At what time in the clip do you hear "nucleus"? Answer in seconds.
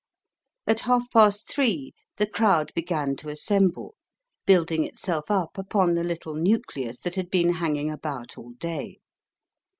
6.33-7.01